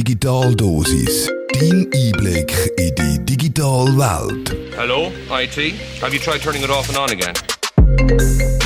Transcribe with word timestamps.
Digitaldosis. 0.00 1.30
Dein 1.52 1.86
Einblick 1.92 2.72
in 2.78 2.94
die 2.94 3.22
digitale 3.22 3.94
Welt. 3.98 4.56
Hello, 4.74 5.12
IT. 5.30 5.74
Have 6.00 6.14
you 6.14 6.18
tried 6.18 6.40
turning 6.40 6.62
it 6.62 6.70
off 6.70 6.88
and 6.88 6.96
on 6.96 7.10
again? 7.10 7.34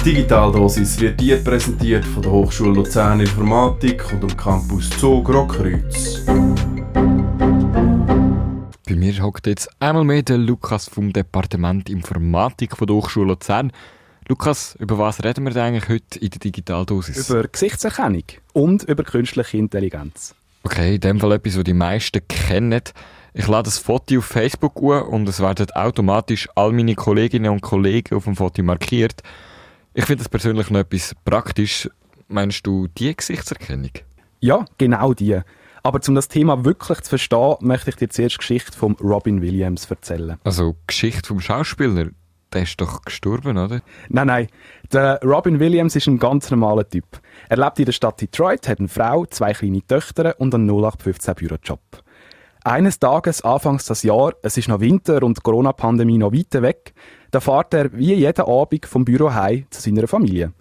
Digitaldosis 0.04 1.00
wird 1.00 1.20
dir 1.20 1.42
präsentiert 1.42 2.04
von 2.04 2.22
der 2.22 2.30
Hochschule 2.30 2.74
Luzern 2.74 3.18
Informatik 3.18 4.12
und 4.12 4.22
dem 4.22 4.36
Campus 4.36 4.88
Zug 4.90 5.28
Rockkreuz. 5.28 6.24
Bei 8.88 8.94
mir 8.94 9.20
hockt 9.20 9.48
jetzt 9.48 9.68
einmal 9.80 10.04
mehr 10.04 10.22
der 10.22 10.38
Lukas 10.38 10.88
vom 10.88 11.12
Departement 11.12 11.90
Informatik 11.90 12.76
von 12.76 12.86
der 12.86 12.94
Hochschule 12.94 13.26
Luzern. 13.26 13.72
Lukas, 14.28 14.76
über 14.78 14.98
was 14.98 15.24
reden 15.24 15.44
wir 15.46 15.52
denn 15.52 15.62
eigentlich 15.62 15.88
heute 15.88 16.16
in 16.20 16.30
der 16.30 16.38
Digitaldosis? 16.38 17.28
Über 17.28 17.42
Gesichtserkennung 17.48 18.22
und 18.52 18.84
über 18.84 19.02
künstliche 19.02 19.56
Intelligenz. 19.56 20.36
Okay, 20.64 20.94
in 20.94 21.00
dem 21.00 21.20
Fall 21.20 21.32
etwas, 21.32 21.56
was 21.58 21.64
die 21.64 21.74
meisten 21.74 22.26
kennen. 22.26 22.82
Ich 23.34 23.46
lade 23.48 23.64
das 23.64 23.78
Foto 23.78 24.18
auf 24.18 24.24
Facebook 24.24 24.76
an 24.82 25.02
und 25.02 25.28
es 25.28 25.40
werden 25.40 25.70
automatisch 25.72 26.48
all 26.54 26.72
meine 26.72 26.94
Kolleginnen 26.94 27.50
und 27.50 27.60
Kollegen 27.60 28.16
auf 28.16 28.24
dem 28.24 28.34
Foto 28.34 28.62
markiert. 28.62 29.22
Ich 29.92 30.06
finde 30.06 30.22
das 30.22 30.28
persönlich 30.28 30.70
noch 30.70 30.80
etwas 30.80 31.14
praktisch. 31.24 31.88
Meinst 32.28 32.66
du 32.66 32.88
die 32.88 33.14
Gesichtserkennung? 33.14 33.90
Ja, 34.40 34.64
genau 34.78 35.12
die. 35.12 35.40
Aber 35.82 36.00
um 36.08 36.14
das 36.14 36.28
Thema 36.28 36.64
wirklich 36.64 37.00
zu 37.02 37.10
verstehen, 37.10 37.56
möchte 37.60 37.90
ich 37.90 37.96
dir 37.96 38.08
zuerst 38.08 38.36
die 38.36 38.38
Geschichte 38.38 38.72
von 38.72 38.96
Robin 39.02 39.42
Williams 39.42 39.84
erzählen. 39.90 40.38
Also 40.44 40.76
Geschichte 40.86 41.28
vom 41.28 41.40
Schauspieler, 41.40 42.06
der 42.54 42.62
ist 42.62 42.80
doch 42.80 43.02
gestorben, 43.02 43.58
oder? 43.58 43.80
Nein, 44.08 44.26
nein. 44.26 44.46
Der 44.92 45.20
Robin 45.22 45.58
Williams 45.60 45.96
ist 45.96 46.06
ein 46.06 46.18
ganz 46.18 46.50
normaler 46.50 46.88
Typ. 46.88 47.04
Er 47.48 47.56
lebt 47.56 47.78
in 47.78 47.84
der 47.86 47.92
Stadt 47.92 48.20
Detroit, 48.20 48.68
hat 48.68 48.78
eine 48.78 48.88
Frau, 48.88 49.26
zwei 49.26 49.52
kleine 49.52 49.86
Töchter 49.86 50.34
und 50.38 50.54
einen 50.54 50.68
0815 50.70 51.34
Bürojob. 51.34 51.80
Eines 52.62 52.98
Tages, 52.98 53.42
anfangs 53.42 53.84
des 53.86 54.04
Jahr, 54.04 54.32
es 54.42 54.56
ist 54.56 54.68
noch 54.68 54.80
Winter 54.80 55.22
und 55.22 55.36
die 55.36 55.42
Corona-Pandemie 55.42 56.16
noch 56.16 56.32
weit 56.32 56.62
weg, 56.62 56.94
da 57.30 57.40
fährt 57.40 57.74
er 57.74 57.92
wie 57.92 58.14
jeden 58.14 58.46
Abend 58.46 58.86
vom 58.86 59.04
Büro 59.04 59.34
heim 59.34 59.66
zu 59.68 59.82
seiner 59.82 60.08
Familie. 60.08 60.52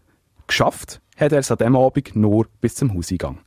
Geschafft 0.47 1.00
hat 1.16 1.31
er 1.31 1.39
es 1.39 1.52
an 1.52 1.59
diesem 1.59 1.78
Abend 1.78 2.16
nur 2.16 2.47
bis 2.59 2.75
zum 2.75 2.94
Hauseingang. 2.94 3.39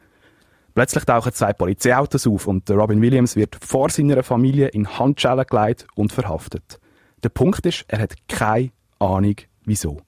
Plötzlich 0.74 1.04
tauchen 1.04 1.32
zwei 1.32 1.52
Polizeiautos 1.52 2.26
auf 2.26 2.46
und 2.46 2.70
Robin 2.70 3.02
Williams 3.02 3.36
wird 3.36 3.58
vor 3.60 3.90
seiner 3.90 4.22
Familie 4.22 4.68
in 4.68 4.98
Handschellen 4.98 5.46
gelegt 5.46 5.86
und 5.94 6.12
verhaftet. 6.12 6.80
Der 7.26 7.30
Punkt 7.30 7.66
ist, 7.66 7.84
er 7.88 7.98
hat 7.98 8.14
keine 8.28 8.70
Ahnung, 9.00 9.34
wieso. 9.64 10.00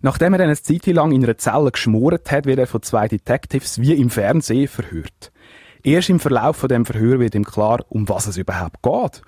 Nachdem 0.00 0.32
er 0.32 0.40
eine 0.40 0.56
Zeit 0.56 0.86
lang 0.86 1.12
in 1.12 1.22
einer 1.22 1.36
Zelle 1.36 1.70
geschmoren 1.70 2.18
hat, 2.26 2.46
wird 2.46 2.58
er 2.58 2.66
von 2.66 2.80
zwei 2.80 3.08
Detectives 3.08 3.78
wie 3.78 3.92
im 3.92 4.08
Fernsehen 4.08 4.66
verhört. 4.66 5.32
Erst 5.82 6.08
im 6.08 6.18
Verlauf 6.18 6.56
von 6.56 6.70
dem 6.70 6.86
Verhör 6.86 7.20
wird 7.20 7.34
ihm 7.34 7.44
klar, 7.44 7.84
um 7.90 8.08
was 8.08 8.26
es 8.26 8.38
überhaupt 8.38 8.80
geht. 8.80 9.20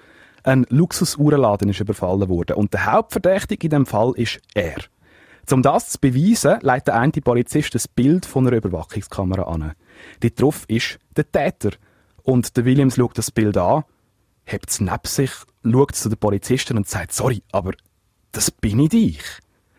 Ein 0.43 0.65
Luxusuhrenladen 0.71 1.69
ist 1.69 1.81
überfallen 1.81 2.31
worden 2.31 2.57
und 2.57 2.73
der 2.73 2.87
Hauptverdächtige 2.87 3.67
in 3.67 3.73
dem 3.73 3.85
Fall 3.85 4.15
ist 4.17 4.41
er. 4.55 4.79
Um 5.53 5.63
das 5.63 5.91
zu 5.91 5.99
beweisen, 5.99 6.57
leitet 6.63 6.89
der 6.89 6.99
eine 6.99 7.13
Polizist 7.13 7.75
das 7.75 7.89
Bild 7.89 8.25
von 8.25 8.47
einer 8.47 8.57
Überwachungskamera 8.57 9.43
an. 9.43 9.75
Dort 10.21 10.41
drauf 10.41 10.65
ist 10.69 10.99
der 11.15 11.31
Täter. 11.31 11.73
Und 12.23 12.57
der 12.57 12.65
Williams 12.65 12.97
schaut 12.97 13.19
das 13.19 13.31
Bild 13.31 13.59
an, 13.59 13.85
hebt 14.51 14.71
es 14.71 14.81
neben 14.81 14.99
sich, 15.05 15.31
schaut 15.65 15.95
zu 15.95 16.09
den 16.09 16.19
Polizisten 16.19 16.77
und 16.77 16.89
sagt, 16.89 17.13
sorry, 17.13 17.43
aber 17.53 17.73
das 18.33 18.51
bin 18.51 18.81
ich 18.81 18.91
dich. 18.91 19.23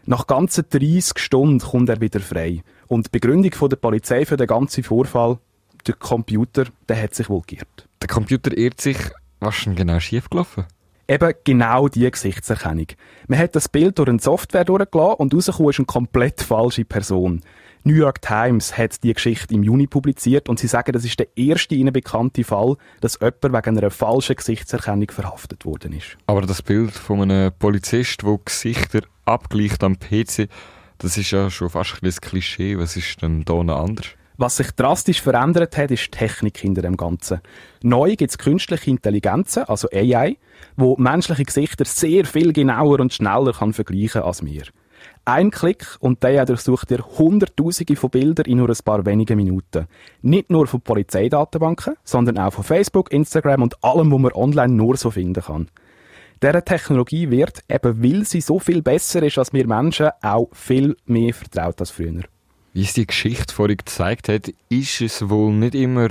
Nach 0.06 0.28
ganzen 0.28 0.66
30 0.70 1.20
Stunden 1.20 1.59
kommt 1.59 1.89
er 1.89 2.02
wieder 2.02 2.20
frei. 2.20 2.64
Und 2.88 3.08
die 3.08 3.09
Begründung 3.11 3.70
der 3.70 3.76
Polizei 3.76 4.26
für 4.26 4.38
den 4.38 4.48
ganzen 4.48 4.84
Vorfall, 4.84 5.38
der 5.86 5.95
Computer, 5.95 6.66
der 6.88 7.02
hat 7.02 7.14
sich 7.14 7.30
wohl 7.30 7.42
geirrt. 7.45 7.88
Der 8.02 8.08
Computer 8.08 8.56
irrt 8.58 8.81
sich, 8.81 8.98
was 9.39 9.58
ist 9.58 9.66
denn 9.66 9.76
genau 9.76 10.00
schiefgelaufen? 10.00 10.66
Eben 11.09 11.33
genau 11.43 11.88
die 11.88 12.09
Gesichtserkennung. 12.09 12.85
Man 13.27 13.39
hat 13.39 13.55
das 13.55 13.67
Bild 13.67 13.97
durch 13.97 14.09
eine 14.09 14.20
Software 14.20 14.64
durchgelassen 14.64 15.15
und 15.15 15.33
rausgekommen 15.33 15.71
ist 15.71 15.80
eine 15.80 15.86
komplett 15.87 16.42
falsche 16.42 16.86
Person. 16.86 17.42
New 17.83 17.95
York 17.95 18.21
Times 18.21 18.77
hat 18.77 19.02
die 19.02 19.11
Geschichte 19.11 19.55
im 19.55 19.64
Juni 19.64 19.87
publiziert 19.87 20.49
und 20.49 20.59
sie 20.59 20.67
sagen, 20.67 20.92
das 20.92 21.05
ist 21.05 21.17
der 21.17 21.36
erste 21.36 21.73
ihnen 21.73 21.92
bekannte 21.92 22.43
Fall, 22.43 22.75
dass 23.02 23.17
jemand 23.19 23.43
wegen 23.43 23.80
einer 23.80 23.89
falschen 23.89 24.36
Gesichtserkennung 24.36 25.09
verhaftet 25.09 25.65
worden 25.65 25.93
ist. 25.93 26.15
Aber 26.27 26.42
das 26.42 26.61
Bild 26.61 26.92
von 26.92 27.23
einem 27.23 27.53
Polizist, 27.58 28.21
der 28.21 28.37
Gesichter 28.45 29.02
abgleicht 29.25 29.83
am 29.83 29.98
PC, 29.98 30.48
das 30.99 31.17
ist 31.17 31.31
ja 31.31 31.49
schon 31.49 31.71
fast 31.71 32.03
ein 32.03 32.11
Klischee. 32.11 32.77
Was 32.77 32.95
ist 32.95 33.19
denn 33.23 33.45
da 33.45 33.53
anders? 33.55 34.09
Was 34.42 34.55
sich 34.55 34.72
drastisch 34.72 35.22
verändert 35.22 35.76
hat, 35.76 35.92
ist 35.92 36.05
die 36.05 36.11
Technik 36.11 36.58
hinter 36.58 36.82
dem 36.82 36.95
Ganzen. 36.95 37.42
Neu 37.83 38.16
gibt 38.16 38.32
es 38.32 38.38
künstliche 38.38 38.89
Intelligenzen, 38.89 39.64
also 39.64 39.89
AI, 39.92 40.38
wo 40.77 40.95
menschliche 40.95 41.44
Gesichter 41.44 41.83
sehr 41.83 42.23
viel 42.23 42.54
genauer 42.54 43.02
und 43.02 43.14
schneller 43.14 43.52
kann 43.52 43.73
vergleichen 43.73 44.22
als 44.22 44.45
wir. 44.45 44.64
Ein 45.26 45.52
Klick 45.52 45.98
und 45.99 46.23
der 46.23 46.45
durchsucht 46.45 46.89
dir 46.89 47.04
Hunderttausende 47.17 47.98
von 47.98 48.11
Bildern 48.11 48.45
in 48.45 48.60
nur 48.60 48.70
ein 48.70 48.78
paar 48.86 49.05
wenigen 49.05 49.36
Minuten. 49.36 49.88
Nicht 50.22 50.49
nur 50.49 50.67
von 50.67 50.80
Polizeidatenbanken, 50.80 51.95
sondern 52.05 52.38
auch 52.38 52.54
von 52.54 52.64
Facebook, 52.64 53.11
Instagram 53.11 53.64
und 53.64 53.83
allem, 53.83 54.10
was 54.10 54.22
man 54.22 54.32
online 54.32 54.73
nur 54.73 54.95
so 54.95 55.11
finden 55.11 55.44
kann. 55.44 55.67
Dieser 56.42 56.64
Technologie 56.64 57.30
wird, 57.30 57.60
eben 57.67 58.02
weil 58.02 58.23
sie 58.23 58.39
so 58.39 58.58
viel 58.58 58.83
besser 58.83 59.22
ist 59.22 59.38
als 59.38 59.52
wir 59.52 59.67
Menschen, 59.67 60.11
auch 60.22 60.48
viel 60.54 60.95
mehr 61.08 61.33
vertraut 61.33 61.82
als 61.82 61.92
früher. 61.92 62.23
Wie 62.73 62.83
es 62.83 62.93
die 62.93 63.07
Geschichte 63.07 63.53
vorhin 63.53 63.77
gezeigt 63.77 64.30
hat, 64.30 64.52
ist 64.69 65.02
es 65.02 65.30
wohl 65.30 65.52
nicht 65.53 65.75
immer 65.75 66.09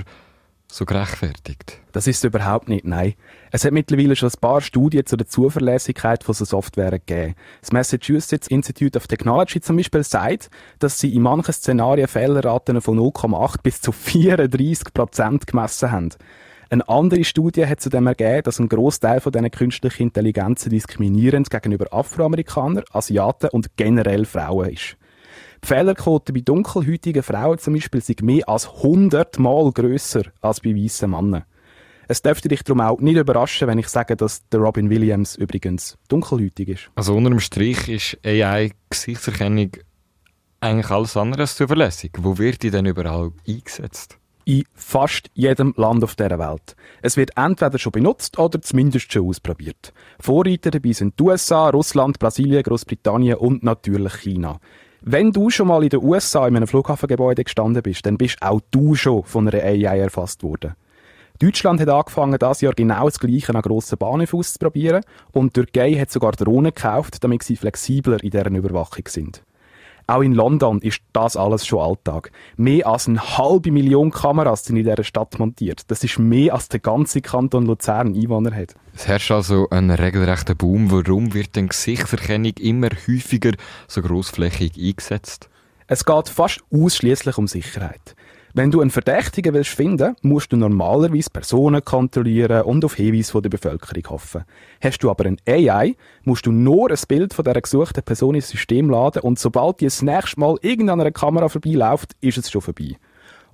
so 0.70 0.84
gerechtfertigt. 0.84 1.80
Das 1.92 2.06
ist 2.06 2.19
es 2.19 2.24
überhaupt 2.24 2.69
nicht, 2.69 2.84
nein. 2.84 3.14
Es 3.50 3.64
hat 3.64 3.72
mittlerweile 3.72 4.16
schon 4.16 4.28
ein 4.28 4.41
paar 4.41 4.60
Studien 4.60 5.06
zu 5.06 5.16
der 5.16 5.26
Zuverlässigkeit 5.26 6.24
von 6.24 6.34
so 6.34 6.44
Software 6.44 6.91
gegeben. 6.91 7.34
Das 7.60 7.72
Massachusetts 7.72 8.48
Institute 8.48 8.98
of 8.98 9.06
Technology 9.06 9.60
zum 9.60 9.76
Beispiel 9.76 10.02
sagt, 10.02 10.50
dass 10.78 10.98
sie 10.98 11.14
in 11.14 11.22
manchen 11.22 11.54
Szenarien 11.54 12.08
Fehlerraten 12.08 12.80
von 12.82 12.98
0,8 12.98 13.62
bis 13.62 13.80
zu 13.80 13.92
34 13.92 14.92
Prozent 14.92 15.46
gemessen 15.46 15.90
haben. 15.90 16.10
Eine 16.70 16.86
andere 16.86 17.25
Studie 17.25 17.66
hat 17.66 17.80
zudem 17.80 18.06
ergeben, 18.06 18.42
dass 18.42 18.58
ein 18.58 18.69
Großteil 18.69 19.20
von 19.20 19.32
diesen 19.32 19.50
künstlichen 19.50 20.02
Intelligenzen 20.02 20.69
diskriminierend 20.69 21.48
gegenüber 21.48 21.86
Afroamerikanern, 21.92 22.84
Asiaten 22.92 23.48
und 23.48 23.76
generell 23.76 24.26
Frauen 24.26 24.69
ist. 24.69 24.98
Die 25.62 25.66
Fehlerquote 25.66 26.32
bei 26.32 26.41
dunkelhäutigen 26.41 27.22
Frauen 27.22 27.59
zum 27.59 27.75
Beispiel 27.75 28.00
sind 28.00 28.22
mehr 28.22 28.49
als 28.49 28.69
100 28.69 29.38
Mal 29.38 29.72
grösser 29.72 30.22
als 30.41 30.60
bei 30.60 30.75
weißen 30.75 31.10
Männern. 31.10 31.44
Es 32.10 32.22
dürfte 32.22 32.49
dich 32.49 32.62
darum 32.62 32.81
auch 32.81 33.00
nicht 33.00 33.16
überraschen, 33.16 33.69
wenn 33.69 33.78
ich 33.78 33.88
sage, 33.88 34.16
dass 34.16 34.49
der 34.49 34.60
Robin 34.60 34.88
Williams 34.88 35.37
übrigens 35.37 35.99
dunkelhäutig 36.09 36.69
ist. 36.69 36.91
Also 36.94 37.15
unter 37.15 37.28
dem 37.28 37.41
Strich 37.41 37.88
ist 37.88 38.19
AI-Gesichtserkennung 38.25 39.72
eigentlich 40.60 40.91
alles 40.91 41.16
andere 41.16 41.43
als 41.43 41.56
zuverlässig. 41.56 42.12
Wo 42.19 42.38
wird 42.38 42.62
die 42.62 42.70
denn 42.70 42.87
überall 42.87 43.32
eingesetzt? 43.47 44.19
in 44.49 44.65
fast 44.72 45.28
jedem 45.34 45.75
Land 45.76 46.03
auf 46.03 46.16
dieser 46.16 46.38
Welt. 46.38 46.75
Es 47.03 47.19
wird 47.19 47.37
entweder 47.37 47.78
schon 47.78 47.93
benutzt 47.93 48.38
oder 48.38 48.62
zumindest 48.62 49.12
schon 49.12 49.28
ausprobiert. 49.28 49.93
Vorreiter 50.19 50.70
dabei 50.70 50.93
sind 50.93 51.20
die 51.20 51.25
USA, 51.25 51.69
Russland, 51.69 52.19
Brasilien, 52.19 52.62
Großbritannien 52.62 53.37
und 53.37 53.62
natürlich 53.62 54.15
China. 54.15 54.59
Wenn 55.00 55.31
du 55.31 55.48
schon 55.48 55.69
mal 55.69 55.84
in 55.84 55.91
den 55.91 56.03
USA 56.03 56.48
in 56.48 56.56
einem 56.56 56.66
Flughafengebäude 56.66 57.44
gestanden 57.44 57.82
bist, 57.82 58.04
dann 58.04 58.19
bist 58.19 58.42
auch 58.42 58.60
du 58.70 58.97
schon 58.97 59.22
von 59.22 59.48
einer 59.48 59.62
AI 59.62 60.00
erfasst 60.00 60.42
worden. 60.42 60.75
Deutschland 61.38 61.81
hat 61.81 61.88
angefangen, 61.88 62.36
das 62.36 62.60
Jahr 62.62 62.72
genau 62.72 63.04
das 63.04 63.20
Gleiche 63.20 63.54
an 63.54 63.62
grossen 63.62 63.97
Bahnhöfen 63.97 64.41
auszuprobieren 64.41 65.04
und 65.31 65.54
Türkei 65.54 65.94
hat 65.94 66.10
sogar 66.10 66.32
Drohnen 66.32 66.75
gekauft, 66.75 67.22
damit 67.22 67.44
sie 67.44 67.54
flexibler 67.54 68.22
in 68.25 68.31
deren 68.31 68.56
Überwachung 68.56 69.04
sind. 69.06 69.44
Auch 70.10 70.22
in 70.22 70.32
London 70.32 70.80
ist 70.80 71.02
das 71.12 71.36
alles 71.36 71.66
schon 71.66 71.80
Alltag. 71.80 72.32
Mehr 72.56 72.86
als 72.86 73.08
eine 73.08 73.20
halbe 73.36 73.70
Million 73.70 74.10
Kameras 74.10 74.64
sind 74.64 74.78
in 74.78 74.84
dieser 74.84 75.04
Stadt 75.04 75.38
montiert. 75.38 75.82
Das 75.90 76.02
ist 76.02 76.19
mehr 76.19 76.55
als 76.55 76.70
der 76.70 76.81
ganze 76.81 77.20
Kanton 77.20 77.66
Luzern 77.66 78.14
Einwohner 78.14 78.56
hat. 78.56 78.75
Es 78.94 79.06
herrscht 79.06 79.31
also 79.31 79.69
ein 79.69 79.90
regelrechter 79.90 80.55
Boom. 80.55 80.90
Warum 80.90 81.34
wird 81.34 81.56
denn 81.56 81.69
Gesichtserkennung 81.69 82.55
immer 82.58 82.88
häufiger 83.06 83.52
so 83.87 84.00
grossflächig 84.00 84.78
eingesetzt? 84.78 85.50
Es 85.87 86.06
geht 86.06 86.31
fast 86.31 86.62
ausschließlich 86.72 87.37
um 87.37 87.46
Sicherheit. 87.46 88.16
Wenn 88.58 88.72
du 88.72 88.81
einen 88.81 88.90
Verdächtigen 88.90 89.55
willst 89.55 89.70
finden, 89.70 90.16
musst 90.22 90.52
du 90.52 90.56
normalerweise 90.56 91.31
Personen 91.31 91.84
kontrollieren 91.84 92.62
und 92.62 92.84
auf 92.84 92.96
Hinweise 92.96 93.31
von 93.31 93.40
der 93.40 93.50
Bevölkerung 93.50 94.10
hoffen. 94.10 94.43
Hast 94.81 94.99
du 94.99 95.10
aber 95.10 95.26
ein 95.26 95.37
AI, 95.49 95.94
musst 96.25 96.44
du 96.44 96.50
nur 96.50 96.90
ein 96.90 96.99
Bild 97.06 97.34
von 97.34 97.44
dieser 97.44 97.60
gesuchten 97.60 98.02
Person 98.02 98.34
ins 98.34 98.49
System 98.49 98.90
laden 98.90 99.22
und 99.22 99.38
sobald 99.38 99.81
die 99.81 99.84
das 99.84 100.02
nächste 100.02 100.40
Mal 100.40 100.56
irgendeiner 100.60 101.02
einer 101.02 101.12
Kamera 101.12 101.49
vorbeiläuft, 101.49 102.16
ist 102.20 102.37
es 102.37 102.50
schon 102.50 102.60
vorbei. 102.60 102.96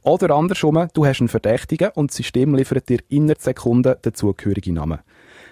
Oder 0.00 0.34
andersrum, 0.34 0.88
du 0.94 1.04
hast 1.04 1.20
einen 1.20 1.28
Verdächtigen 1.28 1.90
und 1.90 2.10
das 2.10 2.16
System 2.16 2.54
liefert 2.54 2.88
dir 2.88 3.00
innerhalb 3.10 3.42
Sekunden 3.42 3.96
den 4.02 4.14
zugehörigen 4.14 4.72
Namen. 4.72 5.00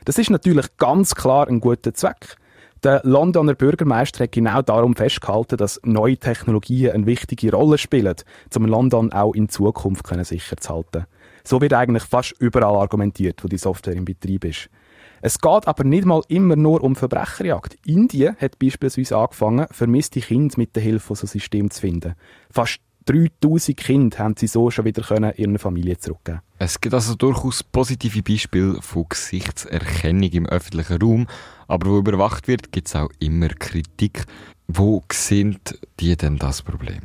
Das 0.07 0.17
ist 0.17 0.31
natürlich 0.31 0.79
ganz 0.79 1.15
klar 1.15 1.47
ein 1.47 1.61
guter 1.61 1.93
Zweck. 1.93 2.39
Der 2.85 3.01
Londoner 3.05 3.55
Bürgermeister 3.55 4.25
hat 4.25 4.33
genau 4.33 4.61
darum 4.61 4.97
festgehalten, 4.97 5.57
dass 5.57 5.81
neue 5.85 6.17
Technologien 6.17 6.91
eine 6.91 7.07
wichtige 7.07 7.53
Rolle 7.53 7.79
spielen, 7.79 8.17
um 8.57 8.67
London 8.67 9.13
auch 9.13 9.35
in 9.35 9.49
Zukunft 9.49 10.09
sicher 10.25 10.57
zu 10.57 10.75
halten. 10.75 11.07
So 11.45 11.61
wird 11.61 11.75
eigentlich 11.75 12.03
fast 12.03 12.35
überall 12.41 12.75
argumentiert, 12.75 13.45
wo 13.45 13.47
die 13.47 13.59
Software 13.59 13.95
im 13.95 14.05
Betrieb 14.05 14.45
ist. 14.45 14.69
Es 15.21 15.39
geht 15.39 15.69
aber 15.69 15.85
nicht 15.85 16.05
mal 16.05 16.23
immer 16.27 16.57
nur 16.57 16.83
um 16.83 16.97
Verbrecherjagd. 16.97 17.77
Indien 17.87 18.37
hat 18.41 18.59
beispielsweise 18.59 19.17
angefangen, 19.17 19.69
vermisste 19.71 20.19
Kinder 20.19 20.55
mit 20.57 20.75
der 20.75 20.83
Hilfe 20.83 21.07
von 21.07 21.17
so 21.17 21.29
Systemen 21.29 21.71
zu 21.71 21.81
finden. 21.81 22.17
Fast 22.51 22.81
3000 23.05 23.77
Kinder 23.77 24.19
haben 24.19 24.35
sie 24.37 24.47
so 24.47 24.71
schon 24.71 24.85
wieder 24.85 25.03
können 25.03 25.33
ihren 25.37 25.59
Familie 25.59 25.99
zurückgeben. 25.99 26.41
Es 26.59 26.81
gibt 26.81 26.95
also 26.95 27.15
durchaus 27.15 27.63
positive 27.63 28.23
Beispiele 28.23 28.81
von 28.81 29.07
Gesichtserkennung 29.09 30.31
im 30.31 30.47
öffentlichen 30.47 31.01
Raum, 31.01 31.27
aber 31.69 31.91
wo 31.91 31.99
überwacht 31.99 32.49
wird, 32.49 32.73
gibt 32.73 32.89
es 32.89 32.97
auch 32.97 33.11
immer 33.19 33.49
Kritik. 33.49 34.25
Wo 34.69 35.03
sind 35.13 35.79
die 36.01 36.17
denn 36.17 36.39
das 36.39 36.63
Problem? 36.63 37.03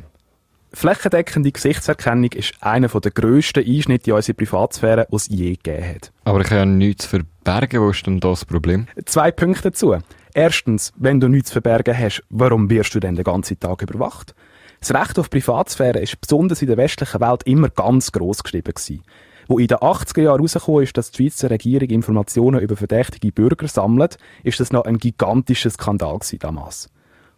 Flächendeckende 0.72 1.50
Gesichtserkennung 1.50 2.30
ist 2.32 2.54
einer 2.60 2.88
der 2.88 3.10
grössten 3.10 3.64
Einschnitte 3.64 4.10
in 4.10 4.16
unsere 4.16 4.36
Privatsphäre, 4.36 5.06
die 5.10 5.16
es 5.16 5.28
je 5.28 5.54
gegeben 5.54 5.88
hat. 5.88 6.12
Aber 6.24 6.40
ich 6.40 6.46
habe 6.46 6.56
ja 6.56 6.66
nichts 6.66 7.04
zu 7.08 7.10
verbergen. 7.10 7.80
Wo 7.80 7.90
ist 7.90 8.06
denn 8.06 8.20
das 8.20 8.44
Problem? 8.44 8.86
Zwei 9.06 9.30
Punkte 9.30 9.70
dazu. 9.70 9.96
Erstens, 10.34 10.92
wenn 10.96 11.20
du 11.20 11.28
nichts 11.28 11.48
zu 11.48 11.54
verbergen 11.54 11.96
hast, 11.96 12.22
warum 12.28 12.68
wirst 12.68 12.94
du 12.94 13.00
denn 13.00 13.16
den 13.16 13.24
ganzen 13.24 13.58
Tag 13.58 13.82
überwacht? 13.82 14.34
Das 14.80 14.94
Recht 14.94 15.18
auf 15.18 15.30
Privatsphäre 15.30 15.98
ist 15.98 16.20
besonders 16.20 16.62
in 16.62 16.68
der 16.68 16.76
westlichen 16.76 17.20
Welt 17.20 17.42
immer 17.44 17.68
ganz 17.68 18.12
gross 18.12 18.42
geschrieben 18.42 18.74
gewesen. 18.74 19.02
Wo 19.48 19.58
in 19.58 19.66
den 19.66 19.78
80er 19.78 20.22
Jahren 20.22 20.36
herausgekommen 20.36 20.82
ist, 20.82 20.96
dass 20.96 21.10
die 21.10 21.22
Schweizer 21.22 21.50
Regierung 21.50 21.88
Informationen 21.88 22.60
über 22.60 22.76
verdächtige 22.76 23.32
Bürger 23.32 23.66
sammelt, 23.66 24.18
ist 24.44 24.60
das 24.60 24.72
noch 24.72 24.84
ein 24.84 24.98
gigantischer 24.98 25.70
Skandal 25.70 26.18
gewesen 26.18 26.38
damals. 26.38 26.90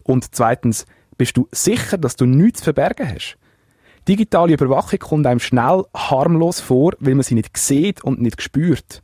Und 0.03 0.35
zweitens, 0.35 0.87
bist 1.17 1.37
du 1.37 1.49
sicher, 1.53 1.99
dass 1.99 2.17
du 2.17 2.27
nichts 2.27 2.61
zu 2.61 2.65
verbergen 2.65 3.09
hast? 3.09 3.37
Digitale 4.09 4.55
Überwachung 4.55 4.99
kommt 4.99 5.27
einem 5.27 5.41
schnell 5.41 5.85
harmlos 5.95 6.61
vor, 6.61 6.95
weil 6.99 7.15
man 7.15 7.23
sie 7.23 7.35
nicht 7.35 7.57
sieht 7.57 8.03
und 8.03 8.21
nicht 8.21 8.43
spürt. 8.43 9.03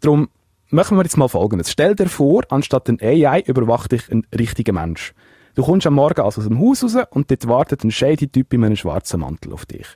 Darum 0.00 0.28
machen 0.68 0.96
wir 0.96 1.04
jetzt 1.04 1.16
mal 1.16 1.28
Folgendes. 1.28 1.70
Stell 1.70 1.94
dir 1.94 2.08
vor, 2.08 2.42
anstatt 2.50 2.88
ein 2.88 3.00
AI 3.00 3.40
überwacht 3.46 3.92
dich 3.92 4.10
ein 4.10 4.26
richtiger 4.36 4.72
Mensch. 4.72 5.14
Du 5.54 5.62
kommst 5.62 5.86
am 5.86 5.94
Morgen 5.94 6.22
also 6.22 6.40
aus 6.40 6.48
dem 6.48 6.58
Haus 6.58 6.82
raus 6.82 6.96
und 7.10 7.30
dort 7.30 7.46
wartet 7.46 7.84
ein 7.84 7.90
shady 7.90 8.28
Typ 8.28 8.54
in 8.54 8.64
einem 8.64 8.76
schwarzen 8.76 9.20
Mantel 9.20 9.52
auf 9.52 9.66
dich. 9.66 9.86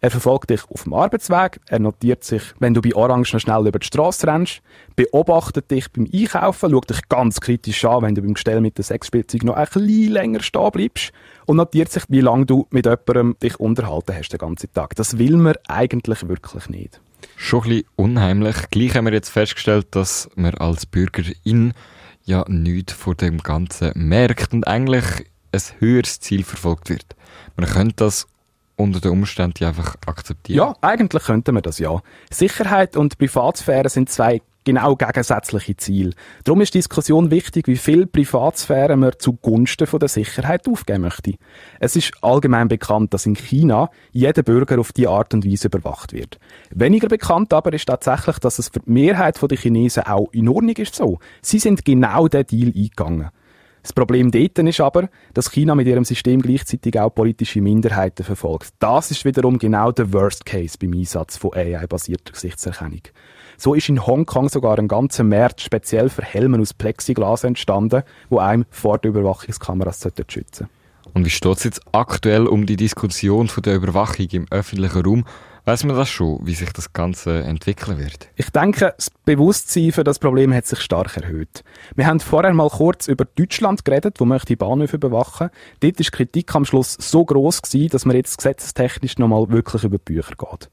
Er 0.00 0.10
verfolgt 0.10 0.50
dich 0.50 0.60
auf 0.68 0.84
dem 0.84 0.92
Arbeitsweg, 0.92 1.60
er 1.66 1.78
notiert 1.78 2.24
sich, 2.24 2.42
wenn 2.58 2.74
du 2.74 2.82
bei 2.82 2.94
Orange 2.94 3.34
noch 3.34 3.40
schnell 3.40 3.66
über 3.66 3.78
die 3.78 3.86
Straße 3.86 4.26
rennst, 4.26 4.60
beobachtet 4.96 5.70
dich 5.70 5.90
beim 5.90 6.08
Einkaufen, 6.12 6.70
schaut 6.70 6.90
dich 6.90 7.08
ganz 7.08 7.40
kritisch 7.40 7.84
an, 7.84 8.02
wenn 8.02 8.14
du 8.14 8.20
beim 8.20 8.34
Gestell 8.34 8.60
mit 8.60 8.76
der 8.76 8.84
Sexspielzeug 8.84 9.44
noch 9.44 9.54
ein 9.54 9.64
bisschen 9.64 10.12
länger 10.12 10.42
stehen 10.42 10.70
bleibst 10.72 11.12
und 11.46 11.56
notiert 11.56 11.90
sich, 11.90 12.04
wie 12.08 12.20
lange 12.20 12.44
du 12.44 12.66
mit 12.70 12.84
jemandem 12.84 13.36
dich 13.42 13.58
unterhalten 13.58 14.14
hast 14.14 14.30
den 14.30 14.38
ganzen 14.38 14.72
Tag. 14.72 14.94
Das 14.96 15.18
will 15.18 15.36
man 15.36 15.54
eigentlich 15.68 16.28
wirklich 16.28 16.68
nicht. 16.68 17.00
Schon 17.36 17.62
ein 17.62 17.68
bisschen 17.68 17.86
unheimlich. 17.96 18.56
Gleich 18.70 18.94
haben 18.94 19.06
wir 19.06 19.12
jetzt 19.12 19.30
festgestellt, 19.30 19.86
dass 19.92 20.28
wir 20.36 20.60
als 20.60 20.86
Bürgerin 20.86 21.72
ja 22.24 22.44
nichts 22.48 22.92
vor 22.92 23.14
dem 23.14 23.38
Ganzen 23.38 23.92
merkt 23.94 24.52
und 24.52 24.66
eigentlich 24.66 25.04
ein 25.52 25.60
höheres 25.78 26.20
Ziel 26.20 26.42
verfolgt 26.44 26.90
wird. 26.90 27.16
Man 27.56 27.68
könnte 27.68 27.96
das 27.96 28.26
unter 28.76 29.00
den 29.00 29.12
Umständen 29.12 29.64
einfach 29.64 29.94
akzeptieren. 30.06 30.58
Ja, 30.58 30.76
eigentlich 30.80 31.24
könnte 31.24 31.52
man 31.52 31.62
das 31.62 31.78
ja. 31.78 32.00
Sicherheit 32.30 32.96
und 32.96 33.18
Privatsphäre 33.18 33.88
sind 33.88 34.08
zwei 34.10 34.42
genau 34.64 34.96
gegensätzliche 34.96 35.76
Ziele. 35.76 36.12
Darum 36.44 36.60
ist 36.60 36.74
die 36.74 36.78
Diskussion 36.78 37.30
wichtig, 37.30 37.68
wie 37.68 37.76
viel 37.76 38.06
Privatsphäre 38.06 38.96
man 38.96 39.12
zugunsten 39.18 39.86
von 39.86 40.00
der 40.00 40.08
Sicherheit 40.08 40.68
aufgeben 40.68 41.02
möchte. 41.02 41.34
Es 41.80 41.96
ist 41.96 42.12
allgemein 42.22 42.68
bekannt, 42.68 43.14
dass 43.14 43.26
in 43.26 43.34
China 43.34 43.90
jeder 44.12 44.42
Bürger 44.42 44.78
auf 44.80 44.92
die 44.92 45.06
Art 45.06 45.34
und 45.34 45.46
Weise 45.46 45.68
überwacht 45.68 46.12
wird. 46.12 46.38
Weniger 46.70 47.08
bekannt 47.08 47.52
aber 47.52 47.72
ist 47.72 47.86
tatsächlich, 47.86 48.38
dass 48.38 48.58
es 48.58 48.68
für 48.68 48.80
die 48.80 48.90
Mehrheit 48.90 49.40
der 49.40 49.58
Chinesen 49.58 50.04
auch 50.04 50.32
in 50.32 50.48
Ordnung 50.48 50.76
ist 50.76 50.94
so. 50.94 51.18
Sie 51.42 51.58
sind 51.58 51.84
genau 51.84 52.28
den 52.28 52.46
Deal 52.46 52.72
eingegangen. 52.74 53.30
Das 53.84 53.92
Problem 53.92 54.30
dort 54.30 54.58
ist 54.58 54.80
aber, 54.80 55.10
dass 55.34 55.50
China 55.50 55.74
mit 55.74 55.86
ihrem 55.86 56.06
System 56.06 56.40
gleichzeitig 56.40 56.98
auch 56.98 57.14
politische 57.14 57.60
Minderheiten 57.60 58.24
verfolgt. 58.24 58.70
Das 58.78 59.10
ist 59.10 59.26
wiederum 59.26 59.58
genau 59.58 59.92
der 59.92 60.10
Worst 60.14 60.46
Case 60.46 60.78
beim 60.80 60.94
Einsatz 60.94 61.36
von 61.36 61.52
AI-basierter 61.52 62.32
Gesichtserkennung. 62.32 63.02
So 63.56 63.74
ist 63.74 63.88
in 63.88 64.06
Hongkong 64.06 64.48
sogar 64.48 64.78
ein 64.78 64.88
ganzer 64.88 65.24
Markt 65.24 65.60
speziell 65.60 66.08
für 66.08 66.22
Helme 66.22 66.58
aus 66.60 66.74
Plexiglas 66.74 67.44
entstanden, 67.44 68.02
wo 68.28 68.38
einem 68.38 68.64
vor 68.70 68.98
der 68.98 69.10
Überwachungskameras 69.10 70.06
schützen 70.28 70.68
Und 71.12 71.24
wie 71.24 71.30
steht 71.30 71.56
es 71.56 71.64
jetzt 71.64 71.80
aktuell 71.92 72.46
um 72.46 72.66
die 72.66 72.76
Diskussion 72.76 73.48
von 73.48 73.62
der 73.62 73.76
Überwachung 73.76 74.26
im 74.30 74.46
öffentlichen 74.50 75.04
Raum? 75.04 75.24
Weiß 75.66 75.84
man 75.84 75.96
das 75.96 76.10
schon, 76.10 76.40
wie 76.42 76.52
sich 76.54 76.70
das 76.74 76.92
Ganze 76.92 77.42
entwickeln 77.42 77.98
wird? 77.98 78.28
Ich 78.36 78.50
denke, 78.50 78.92
das 78.96 79.08
Bewusstsein 79.24 79.92
für 79.92 80.04
das 80.04 80.18
Problem 80.18 80.52
hat 80.52 80.66
sich 80.66 80.80
stark 80.80 81.16
erhöht. 81.16 81.64
Wir 81.96 82.06
haben 82.06 82.20
vorher 82.20 82.52
mal 82.52 82.68
kurz 82.68 83.08
über 83.08 83.24
Deutschland 83.24 83.82
geredet, 83.82 84.20
wo 84.20 84.26
möchte 84.26 84.48
die 84.48 84.56
Bahnhöfe 84.56 84.96
überwachen. 84.96 85.48
Dort 85.80 85.98
ist 86.00 86.08
die 86.08 86.16
Kritik 86.16 86.54
am 86.54 86.66
Schluss 86.66 86.98
so 87.00 87.24
groß 87.24 87.62
gewesen, 87.62 87.88
dass 87.88 88.04
man 88.04 88.14
jetzt 88.14 88.36
gesetzestechnisch 88.36 89.16
nochmal 89.16 89.48
wirklich 89.48 89.84
über 89.84 89.96
die 89.96 90.12
Bücher 90.12 90.34
geht. 90.36 90.68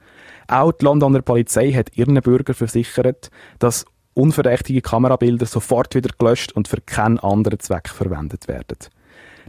Auch 0.50 0.74
die 0.74 0.84
Londoner 0.84 1.22
Polizei 1.22 1.72
hat 1.72 1.96
ihren 1.96 2.16
Bürgern 2.16 2.54
versichert, 2.54 3.32
dass 3.60 3.86
unverdächtige 4.14 4.82
Kamerabilder 4.82 5.46
sofort 5.46 5.96
wieder 5.96 6.10
gelöscht 6.18 6.52
und 6.52 6.68
für 6.68 6.82
keinen 6.82 7.18
anderen 7.18 7.62
Zweck 7.62 7.88
verwendet 7.88 8.50
werden. 8.50 8.78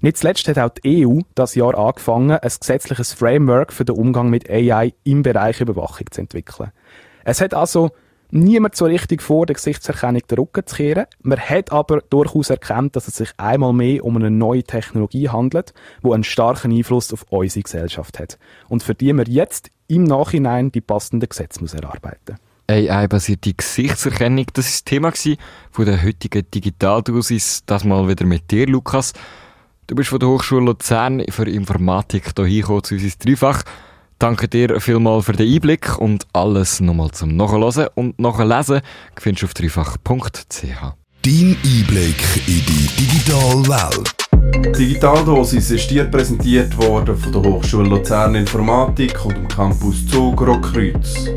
Nicht 0.03 0.17
zuletzt 0.17 0.49
hat 0.49 0.59
auch 0.59 0.71
die 0.71 1.07
EU 1.07 1.21
das 1.37 1.55
Jahr 1.55 1.79
angefangen, 1.79 2.33
ein 2.33 2.41
gesetzliches 2.41 3.13
Framework 3.13 3.73
für 3.73 3.85
den 3.85 3.95
Umgang 3.95 4.31
mit 4.31 4.51
AI 4.51 4.95
im 5.05 5.23
Bereich 5.23 5.61
Überwachung 5.61 6.09
zu 6.11 6.21
entwickeln. 6.21 6.73
Es 7.23 7.41
hat 7.41 7.55
also 7.55 7.93
niemand 8.33 8.75
so 8.75 8.87
richtig 8.87 9.23
vor, 9.23 9.47
der 9.47 9.55
Gesichtserkennung 9.55 10.23
den 10.29 10.39
Rücken 10.39 10.67
zu 10.67 10.75
kehren. 10.75 11.07
Man 11.21 11.39
hat 11.39 11.71
aber 11.71 12.01
durchaus 12.11 12.51
erkannt, 12.51 12.97
dass 12.97 13.07
es 13.07 13.15
sich 13.15 13.31
einmal 13.37 13.73
mehr 13.73 14.05
um 14.05 14.17
eine 14.17 14.33
neue 14.33 14.65
Technologie 14.65 15.29
handelt, 15.29 15.73
die 16.05 16.13
einen 16.13 16.25
starken 16.25 16.73
Einfluss 16.73 17.13
auf 17.13 17.25
unsere 17.31 17.63
Gesellschaft 17.63 18.19
hat. 18.19 18.41
Und 18.69 18.83
für 18.83 18.97
die 18.97 19.13
wir 19.13 19.29
jetzt 19.29 19.71
im 19.87 20.03
Nachhinein 20.03 20.73
die 20.73 20.81
passenden 20.81 21.29
Gesetze 21.29 21.61
muss 21.61 21.75
erarbeiten 21.75 22.39
AI-basierte 22.69 23.53
Gesichtserkennung, 23.55 24.47
das 24.55 24.67
ist 24.67 24.75
das 24.75 24.85
Thema 24.85 25.13
von 25.71 25.85
der 25.85 26.03
heutigen 26.03 26.51
Digitaldosis. 26.51 27.65
Das 27.67 27.85
mal 27.85 28.09
wieder 28.09 28.25
mit 28.25 28.51
dir, 28.51 28.67
Lukas. 28.67 29.13
Du 29.93 29.97
bist 29.97 30.09
von 30.09 30.21
der 30.21 30.31
Hochschule 30.31 30.65
Luzern 30.65 31.23
für 31.29 31.47
Informatik 31.47 32.33
hier 32.35 32.65
zu 32.65 32.95
unserem 32.95 33.13
Dreifach. 33.19 33.63
Danke 34.19 34.49
dir 34.49 34.81
vielmals 34.81 35.27
für 35.27 35.35
den 35.35 35.53
Einblick 35.53 35.99
und 35.99 36.27
alles 36.33 36.81
nochmal 36.81 37.11
zum 37.11 37.37
Nachlesen 37.37 37.89
und 37.95 38.19
Nachlesen 38.19 38.81
findest 39.21 39.43
du 39.43 39.47
auf 39.49 39.53
dreifach.ch. 39.53 40.65
Dein 41.21 41.57
Einblick 41.63 42.25
in 42.47 42.65
die 42.65 42.89
digitale 43.01 43.69
Welt. 43.69 44.79
Digitaldosis 44.79 45.71
ist 45.71 45.91
dir 45.91 46.05
präsentiert 46.05 46.75
worden 46.79 47.15
von 47.15 47.31
der 47.31 47.43
Hochschule 47.43 47.87
Luzern 47.87 48.35
Informatik 48.35 49.23
und 49.27 49.35
dem 49.35 49.49
Campus 49.49 50.07
Zug 50.07 50.41
Rockkreuz. 50.41 51.29